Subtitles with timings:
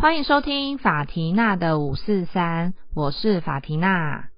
[0.00, 4.28] 欢迎收听法缇娜的五四三，我是法缇娜。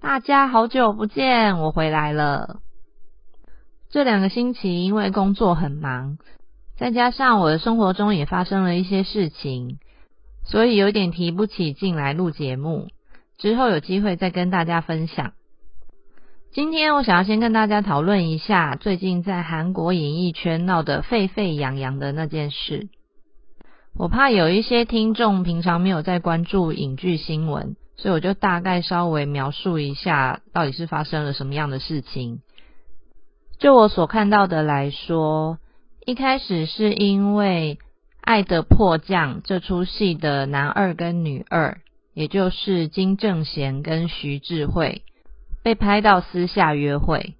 [0.00, 2.60] 大家好久不见，我回来了。
[3.90, 6.16] 这两个星期因为工作很忙，
[6.78, 9.76] 再加上我的生活中也发生了一些事情，
[10.42, 12.88] 所以有点提不起劲来录节目。
[13.36, 15.34] 之后有机会再跟大家分享。
[16.50, 22.88] 今天我想要先跟大家讨论一下最近在韩国演艺圈闹得沸沸扬扬的那件事。
[23.94, 32.40] 我怕有一些听众平常没有在关注影剧新闻，所以我就大概稍微描述一下到底是发生了什么样的事情。
[33.58, 35.58] 就我所看到的来说，
[36.06, 37.78] 一开始是因为
[38.22, 41.78] 《爱的迫降》这出戏的男二跟女二，
[42.14, 45.02] 也就是金正贤跟徐智慧，
[45.62, 47.34] 被拍到私下约会，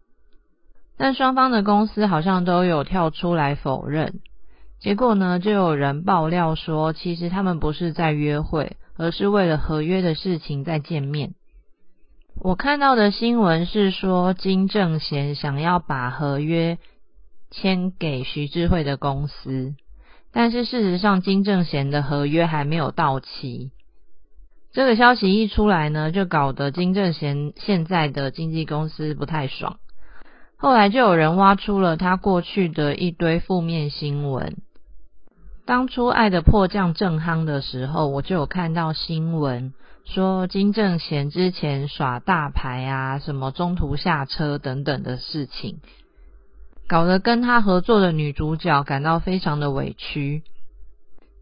[0.98, 4.20] 但双方的公司好像都有跳出来否认。
[4.82, 11.34] 结果呢，就有人爆料说，其实他们不是在约会，而是为了合约的事情在见面。
[12.40, 16.78] 我看到的新闻是说，金正贤想要把合约
[17.52, 19.76] 签给徐智慧的公司，
[20.32, 23.70] 但是事实上，金正贤的合约还没有到期。
[24.72, 29.78] 这个消息一出来呢，就搞得金正贤现在的经纪公司不太爽。
[30.56, 34.56] 后来就有人挖出了他过去的一堆负面新闻。
[35.72, 39.72] 当初《爱的迫降》正夯的时候，我就有看到新闻
[40.04, 45.78] 说金正贤之前耍大牌啊，什么中途下车等等的事情，
[46.88, 50.42] 搞得跟他合作的女主角感到非常的委屈。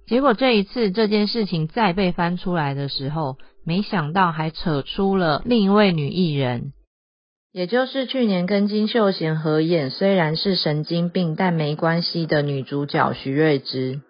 [0.06, 6.73] 结果这一次这件事情再被翻出来的时候，没想到还扯出了另一位女艺人，
[7.51, 14.03] 也就是去年跟金秀贤合演虽然是神经病但没关系的女主角徐瑞芝。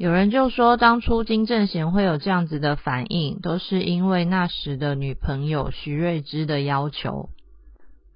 [0.00, 7.28] 有人就说，当初金正贤会有这样子的反应，都是因为那时的女朋友徐瑞芝的要求。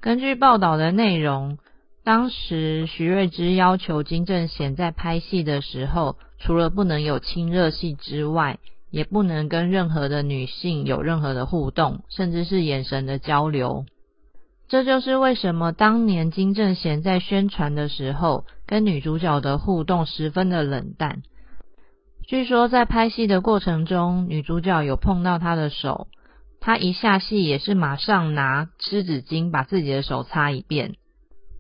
[0.01, 1.59] 根据报道的内容，
[2.03, 13.85] 当时徐瑞芝要求金正贤在拍戏的时候，除了不能有亲热戏之外，也不能跟任何的女性有任何的互动，甚至是眼神的交流。
[14.69, 21.21] 这就是为什么当年金正贤在宣传的时候，跟女主角的互动十分的冷淡。
[22.27, 26.09] 据说在拍戏的过程中，女主角有碰到他的手，
[26.59, 30.95] 他一下戏也是马上拿湿纸巾把自己的手擦一遍。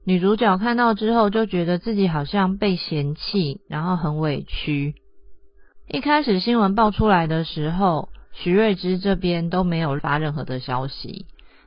[0.07, 4.95] 女主角看到之后就觉得自己好像被嫌弃，然后很委屈。
[5.87, 11.27] 一开始新闻爆出来的时候，徐瑞芝这边都没有发任何的消息。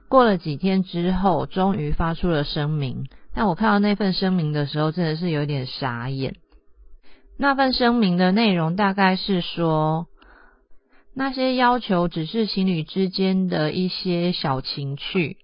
[0.10, 3.06] 过了几天之后，终于发出了声明。
[3.36, 6.36] 但我看到那份声明的时候，真的是有点傻眼。
[7.38, 10.08] 那份声明的内容大概是说，
[11.14, 15.38] 那些要求只是情侣之间的一些小情趣，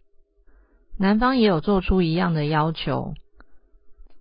[0.98, 3.14] 男方也有做出一样的要求。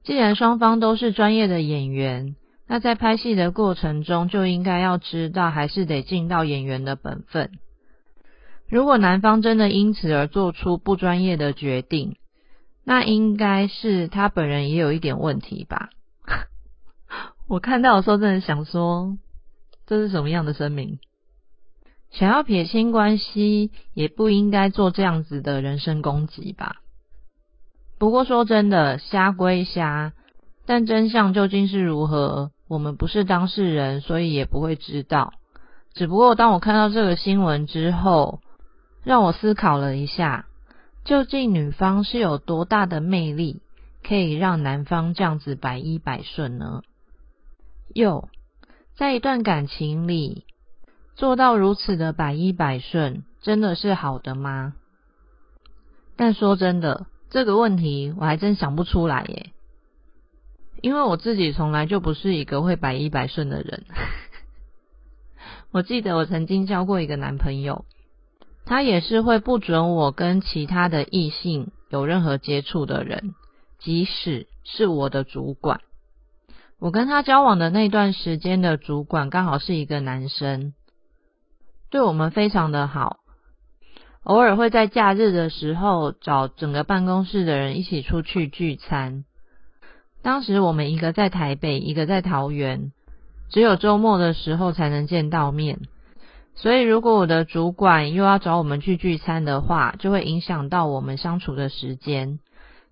[0.05, 7.53] 既然双方都是专业的演员，那在拍戏的过程中就应该要知道，还是得尽到演员的本分。
[8.69, 12.17] 如果男方真的因此而做出不专业的决定，
[12.85, 15.91] 那应该是他本人也有一点问题吧。
[17.53, 19.19] 我看到的时候，真的想说，
[19.87, 21.01] 这是什么样的声明？
[22.11, 26.77] 想要撇清关系，也不应该做这样子的人身攻击吧。
[27.99, 30.15] 不过说真的，瞎归瞎，
[30.65, 35.35] 但真相究竟是如何，我们不是当事人，所以也不会知道。
[35.93, 38.41] 只不过当我看到这个新闻之后，
[39.05, 40.47] 让我思考了一下，
[41.05, 43.61] 究竟女方是有多大的魅力，
[44.03, 46.81] 可以让男方这样子百依百顺呢？
[47.95, 48.29] 又
[48.97, 50.45] 在一段感情里
[51.15, 54.75] 做到如此的百依百顺，真的是好的吗？
[56.17, 59.53] 但说真的，这个问题我还真想不出来耶，
[60.81, 63.85] 因为我自己从来就不是一个会百依百顺的人。
[65.73, 67.87] 我记得我曾经交过一个男朋友，
[68.67, 73.35] 他也是会不准我跟其他的异性有任何接触的人，
[73.79, 75.81] 即使是我的主管。
[76.83, 80.75] 我跟他交往的那段时间的主管刚好是一个男生，
[81.91, 83.19] 对我们非常的好，
[84.25, 89.25] 偶尔会在假日的时候找整个办公室的人一起出去聚餐。
[90.25, 92.91] 当时我们一个在台北，一个在桃园，
[93.49, 95.79] 只有周末的时候才能见到面，
[96.57, 102.41] 所以如果我的主管又要找我们去聚餐的话，就会影响到我们相处的时间。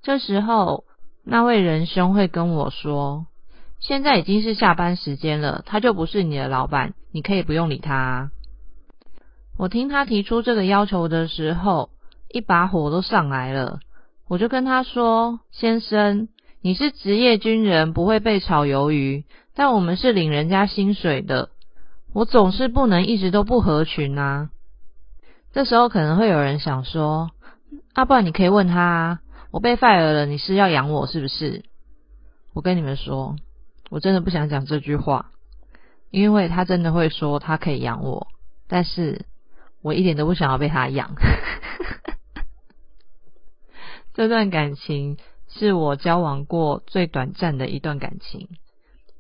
[0.01, 0.85] 这时候
[1.25, 3.27] 那位仁兄会跟我说。
[3.81, 8.31] 现在已经是下班时间了，他就不是你的老板，你可以不用理他。
[9.57, 11.91] 我听他提出这个要求的时候，
[12.29, 13.81] 一把火都上来了。
[14.29, 16.29] 我就跟他说：“先生，
[16.61, 19.25] 你是职业军人，不会被炒鱿鱼，
[19.55, 21.49] 但我们是领人家薪水的，
[22.13, 24.51] 我总是不能一直都不合群啊。”
[25.53, 27.31] 这时候可能会有人想说
[27.95, 31.65] ：“啊，不然你可以问他，啊我被 fire 了，你是要养我是不是？”
[32.55, 33.37] 我跟你们说。
[33.91, 35.33] 我真的不想讲这句话，
[36.11, 38.29] 因为他真的会说他可以养我，
[38.69, 39.27] 但是
[39.83, 41.15] 我一点都不想要被他养。
[44.15, 48.49] 这段感情是我交往过最短暂的一段感情，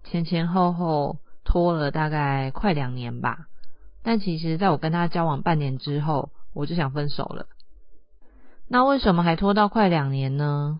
[0.04, 3.46] 前前后后拖了大概快两年吧。
[4.02, 7.46] 但其实在我跟他交往半年之后，我就想分手了。
[8.68, 10.78] 那为什么还拖到快两年呢？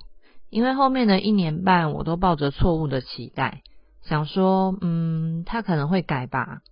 [0.49, 3.63] 因为后面的一年半，我都抱着错误的期待。
[4.03, 6.63] 想说，嗯，他可能会改吧。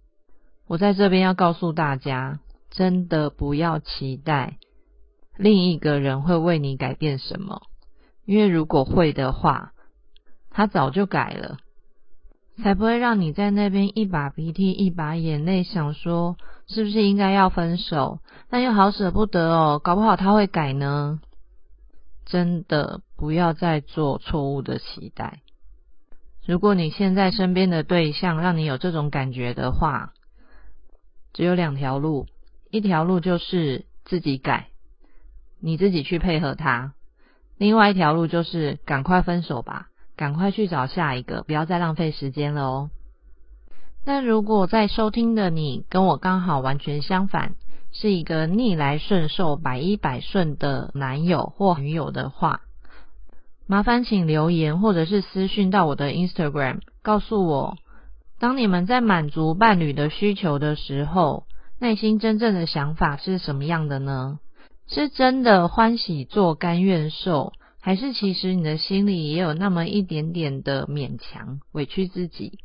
[0.66, 2.40] 我在这边要告诉大家，
[2.70, 4.58] 真的不要期待
[5.36, 7.62] 另一个人会为你改变什么，
[8.24, 9.72] 因为如果会的话，
[10.50, 11.58] 他早就改了，
[12.62, 16.36] 才不会让你在那边一把鼻涕一把眼泪，想说
[16.66, 18.18] 是不是应该要分手，
[18.50, 21.20] 但又好舍不得哦，搞不好他会改呢。
[22.26, 25.40] 真的不要再做错误的期待。
[26.48, 30.14] 如果你现在身边的对象让你有这种感觉的话，
[31.34, 32.26] 只有两条路，
[32.70, 34.68] 一条路就是自己改，
[35.60, 36.92] 你自己去配合他；
[37.58, 42.90] 另外一条路就是赶快分手吧，赶快去找下一个，不要再浪费时间了哦。
[44.06, 47.56] 但如果在收听的你跟我刚好完全相反，
[47.92, 52.62] 是一个逆来顺受、百依百顺的男友或女友的话，
[53.70, 57.76] 麻烦请留言或者是私讯到我的 Instagram，告诉我，
[58.40, 61.44] 当你们在满足伴侣的需求的时候，
[61.78, 64.38] 内心真正的想法是什么样的呢？
[64.86, 72.60] 是真的欢喜做甘愿受，还是其实你的心里也有那么一点点的勉强、委屈自己，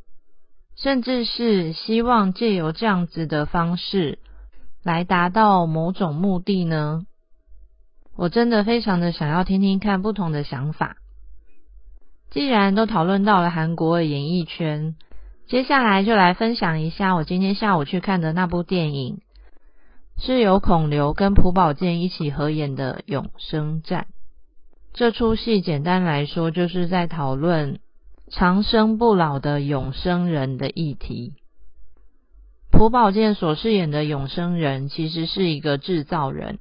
[0.78, 4.20] 甚至是希望借由这样子的方式
[4.86, 7.02] 来达到某种目的呢？
[8.16, 10.98] 我真的非常的想要听听看不同的想法。
[12.30, 14.96] 既然都讨论到了韩国的演艺圈，
[15.48, 19.22] 接下来就来分享一下我今天下午去看的那部电影，
[20.18, 24.08] 是由孔刘跟朴宝剑一起合演的《永生战》。
[24.94, 27.80] 这出戏简单来说，就是在讨论
[28.30, 31.34] 长生不老的永生人的议题。
[32.72, 36.60] 朴宝剑所饰演的永生人，其实是一个制造人。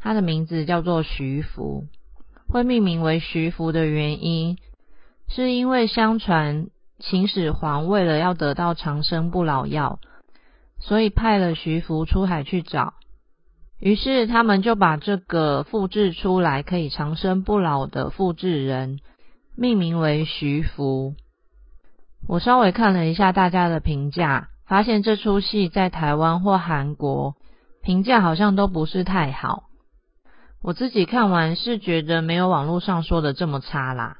[0.00, 1.86] 他的名字叫做徐福，
[2.48, 4.56] 会命名为徐福的原因，
[5.28, 6.68] 是因为相传
[6.98, 9.98] 秦始皇为了要得到长生不老药，
[10.78, 12.94] 所以派了徐福出海去找，
[13.78, 19.00] 于是他们就把这个复制出来可以长生不老的复制人
[19.54, 21.14] 命名为徐福。
[22.26, 27.34] 我稍微看了一下大家的评价，发现这出戏在台湾或韩国
[27.82, 29.64] 评价好像都不是太好。
[30.62, 34.18] 我自己看完是觉得没有网络上说的这么差啦，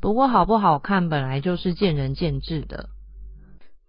[0.00, 2.90] 不过好不好看本来就是见仁见智的。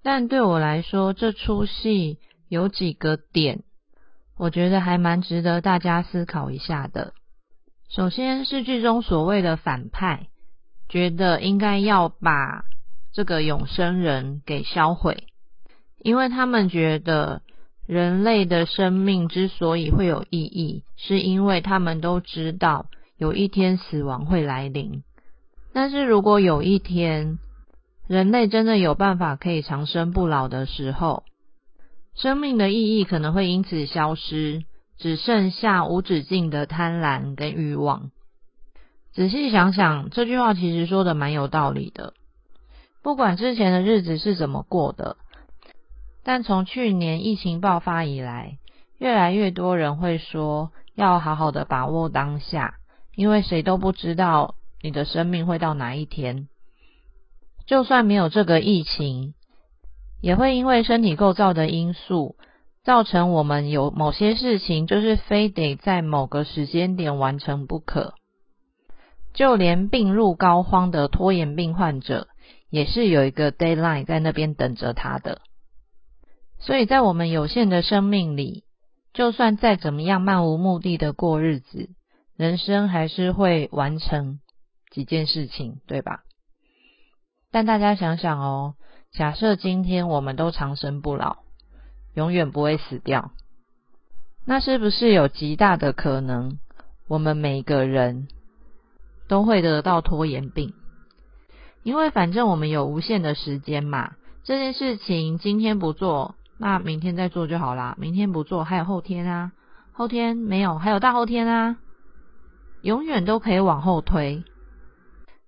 [0.01, 2.17] 但对我来说，这出戏
[2.50, 3.62] 有几个点，
[4.36, 7.13] 我觉得还蛮值得大家思考一下的。
[7.88, 10.27] 首先是剧中所谓的反派，
[10.89, 12.65] 觉得应该要把
[13.13, 15.27] 这个永生人给销毁，
[16.00, 17.43] 因为他们觉得。
[17.91, 22.86] 人类的生命之所以会有意义，是因为他们都知道
[23.17, 25.03] 有一天死亡会来临。
[25.74, 27.38] 但是如果有一天
[28.07, 31.25] 人类真的有办法可以长生不老的时候，
[32.15, 34.63] 生命的意义可能会因此消失，
[34.98, 38.10] 只剩下无止境的贪婪跟欲望。
[39.12, 42.13] 仔细想想，这句话其实说的蛮有道理的。
[43.03, 45.17] 不管之前的日子是怎么过的。
[46.24, 48.58] 但从去年疫情爆发以来，
[49.00, 52.75] 越来越多人会说要好好的把握当下，
[53.16, 56.48] 因为谁都不知道你的生命会到哪一天。
[57.66, 59.34] 就算没有这个疫情，
[60.22, 62.36] 也会因为身体构造的因素，
[62.84, 68.13] 造成我们有某些事情就是非得在某个时间点完成不可。
[69.34, 72.28] 就连病入膏肓的拖延病患者，
[72.70, 75.42] 也是有一个 deadline 在那边等着他的。
[76.62, 78.63] 所以在我们有限的生命里，
[79.13, 81.89] 就算再怎么样漫无目的的过日子，
[82.38, 84.39] 人生还是会完成
[84.91, 86.22] 几件事情，对吧？
[87.51, 88.75] 但大家想想哦，
[89.12, 91.38] 假设今天我们都长生不老，
[92.13, 93.32] 永远不会死掉，
[94.46, 96.60] 那是不是有极大的可能，
[97.08, 98.27] 我们每个人
[99.27, 100.74] 都会得到拖延病？
[101.84, 104.13] 因为反正我们有无限的时间嘛，
[104.44, 107.96] 这件事情今天不做，那明天再做就好啦。
[108.00, 109.51] 明天不做，还有后天啊，
[109.94, 111.77] 后天没有，还有大后天啊，
[112.84, 114.44] 永远都可以往后推。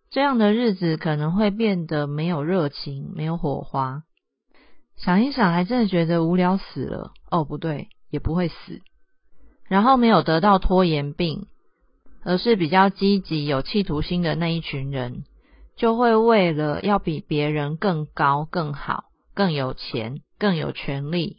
[0.09, 4.01] 这样的日子可能会变得没有热情，没有火花。
[4.97, 7.11] 想一想，还真的觉得无聊死了。
[7.29, 8.81] 哦，不对，也不会死。
[9.67, 11.45] 然后没有得到拖延病，
[12.23, 15.25] 而是比较积极、有企图心的那一群人。
[15.75, 21.37] 就会为了要比别人更高、更好、更有钱、更有权利，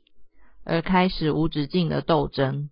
[0.64, 2.70] 而开始无止境的斗争。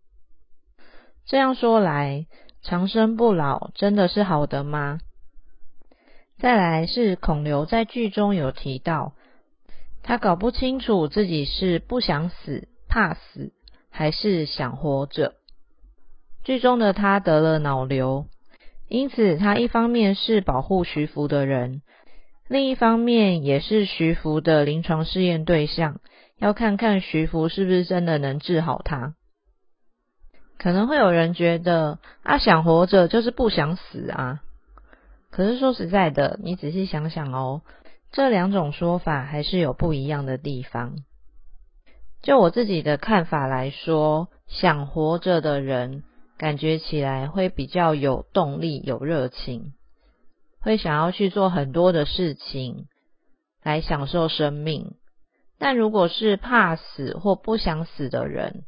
[1.27, 2.27] 这样说来，
[2.63, 4.99] 长生不老真的是好的吗？
[6.39, 9.13] 再来是孔刘在剧中有提到，
[10.03, 13.53] 他搞不清楚自己是不想死、怕死，
[13.91, 15.35] 还是想活着。
[16.45, 18.25] 剧中的他得了脑瘤。
[18.89, 21.83] 因此，他一方面是保护徐福的人，
[22.49, 26.01] 另一方面也是徐福的临床试验对象，
[26.43, 29.15] 要看看徐福是不是真的能治好他。
[30.59, 34.41] 可能会有人觉得，啊，想活着就是不想死啊。
[35.31, 37.63] 可是说实在的，你仔细想想哦，
[38.11, 40.97] 这两种说法还是有不一样的地方。
[42.23, 46.03] 就我自己的看法来说，想活着的人。
[46.39, 49.75] 感觉起来会比较有动力、有热情，
[50.61, 52.87] 会想要去做很多的事情
[53.63, 54.97] 来享受生命。
[55.65, 58.65] 但如果是怕死或不想死的人，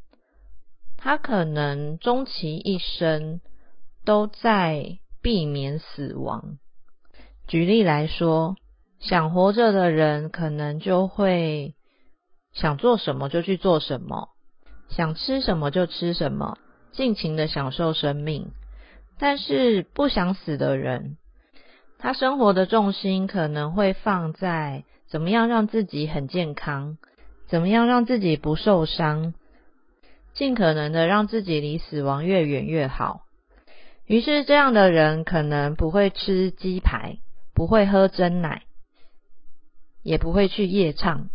[0.96, 3.40] 他可能终其一生
[4.04, 6.58] 都在避免死亡。
[7.48, 8.54] 举例来说，
[9.00, 11.74] 想活着的人可能就会
[12.52, 14.28] 想做什么就去做什么，
[14.88, 16.58] 想吃什么就吃什么。
[16.92, 18.52] 尽情的享受生命，
[19.18, 21.16] 但是不想死的人，
[21.98, 26.98] 他生活的重心可能会放在怎么样让自己很健康，
[27.46, 29.32] 怎么样让自己不受伤，
[30.32, 33.20] 尽可能的让自己离死亡越远越好。
[34.06, 37.18] 于是这样的人可能不会吃鸡排，
[37.54, 38.64] 不会喝真奶，
[40.02, 41.28] 也不会去夜唱。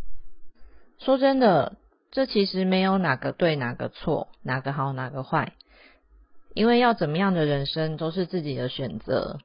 [0.99, 1.77] 说真的。
[2.11, 5.53] 这其实没有哪个对哪个错，哪个好哪个坏，
[6.53, 9.39] 因为要怎么样的人生都是自己的选择。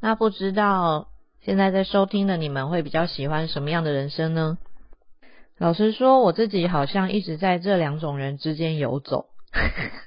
[0.00, 1.06] 那不知道
[1.42, 4.58] 现在在收听的你们会比较喜欢什么样的人生呢？
[5.58, 9.26] 老实说，我自己好像一直在这两种人之间游走，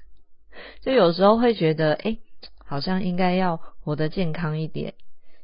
[0.81, 2.17] 就有时候会觉得，哎，
[2.65, 4.93] 好像应该要活得健康一点，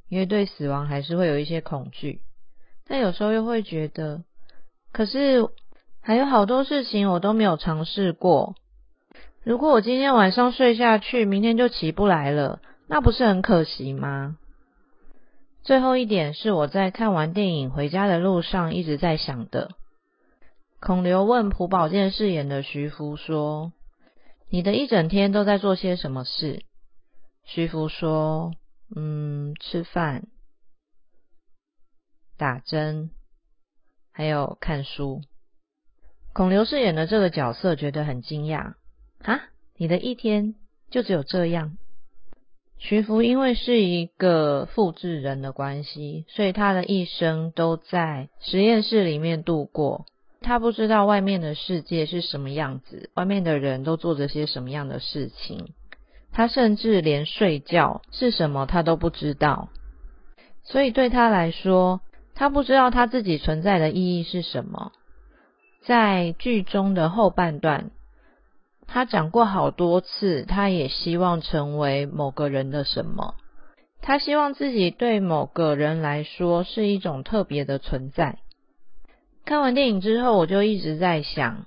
[0.07, 2.21] 因为对死亡还是会有一些恐惧。
[2.87, 4.23] 但有时候又会觉得，
[4.91, 5.47] 可是。
[6.01, 8.55] 还有好多事情我都没有尝试过。
[9.43, 14.37] 如果我今天晚上睡下去，明天就起不来了，那不是很可惜吗？
[15.69, 19.69] 最后一点是我在看完电影回家的路上一直在想的。
[20.79, 23.71] 孔刘问朴宝剑饰演的徐福说
[24.49, 26.63] ：“你的一整天都在做些什么事？”
[27.45, 28.55] 徐福说
[28.97, 30.23] ：“嗯，吃饭、
[32.35, 33.11] 打针，
[34.11, 35.21] 还有看书。”
[36.33, 38.73] 孔刘饰演的这个角色觉得很惊讶
[39.21, 39.39] 啊！
[39.77, 40.55] 你的一天
[40.89, 41.77] 就只有这样？
[42.79, 50.05] 徐福因为是一个复制人的关系，所以他的一生都在实验室里面度过。
[50.41, 55.73] 他不知道外面的世界是什么样子，外面的人都做着些什么样的事情。
[56.31, 59.67] 他甚至连睡觉是什么他都不知道。
[60.63, 61.99] 所以对他来说，
[62.33, 64.93] 他不知道他自己存在的意义是什么。
[65.81, 67.91] 在剧中的后半段，
[68.91, 73.35] 他讲过好多次，他也希望成为某个人的什么。
[74.01, 78.39] 他希望自己对某个人来说是一种特别的存在。
[79.45, 81.65] 看完电影之后，我就一直在想：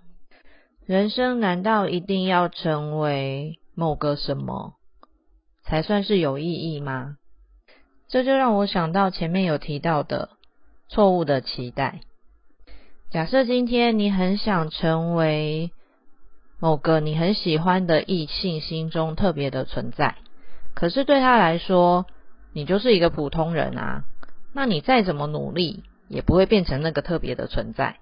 [0.84, 4.74] 人生难道一定要成为某个什么
[5.62, 7.16] 才算是有意义吗？
[8.08, 10.30] 这就让我想到前面有提到的
[10.88, 12.00] 错误的期待。
[13.10, 15.70] 假设今天你很想成为
[16.62, 20.14] 某个你很喜欢的异性心中特别的存在，
[20.74, 22.06] 可是对他来说，
[22.52, 24.04] 你就是一个普通人啊。
[24.52, 27.96] 那你再怎么努力，也不会变成那个特别的存在。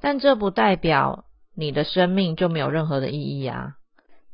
[0.00, 1.24] 但这不代表
[1.56, 3.74] 你的生命就没有任何的意义啊。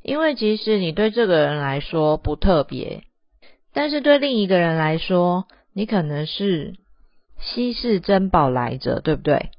[0.03, 3.05] 因为即使你对这个人来说不特别，
[3.73, 6.75] 但是对另一个人来说，你可能是
[7.41, 9.53] 稀世珍宝来着，对不对？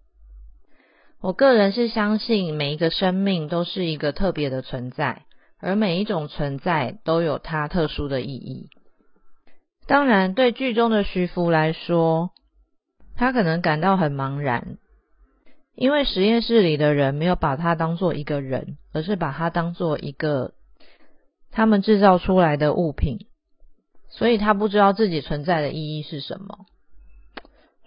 [1.22, 5.24] 我个人是相信每一个生命都是一个特别的存在，
[5.60, 8.70] 而每一种存在都有它特殊的意义。
[9.86, 12.30] 当然，对剧中的徐福来说，
[13.18, 14.78] 他可能感到很茫然，
[15.76, 20.54] 因为实验室里的人没有把他当做一个人，而是把他当做一个
[21.52, 23.26] 他们制造出来的物品，
[24.08, 26.60] 所以他不知道自己存在的意义是什么。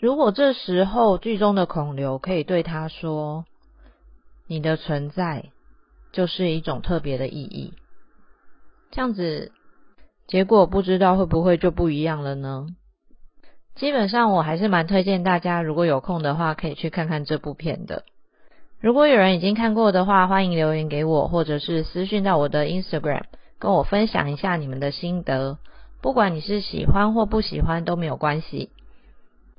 [0.03, 3.45] 如果这时候剧中的孔刘可以对他说
[4.49, 5.51] ：“你的存在
[6.11, 7.75] 就是一种特别的意义。”
[8.91, 9.53] 这样子，
[10.27, 12.67] 结果不知道会不会就不一样了呢？
[13.77, 18.03] 基本上，我还是蛮推荐大家，如果有空的话，可以去看看这部片的。
[18.81, 23.23] 如果有人已经看过的话，欢迎留言给我，或者是私讯到我的 Instagram，
[23.61, 25.59] 跟我分享一下你们的心得。
[26.01, 28.71] 不管你是喜欢或不喜欢都没有关系。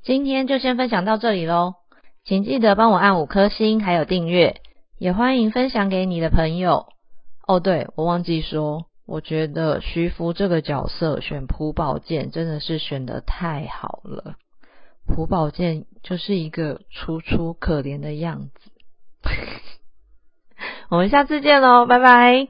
[0.04, 1.76] 今天就先分享到这里喽，
[2.24, 4.60] 请记得帮我按五颗星，还有订阅，
[4.98, 6.88] 也欢迎分享给你的朋友。
[7.46, 14.34] 哦，对我忘记说，我觉得徐福这个角色选朴宝剑真的是选的太好了，
[15.06, 18.70] 朴宝剑就是一个楚楚可怜的样子。
[20.90, 22.48] 我们下次见喽，拜拜。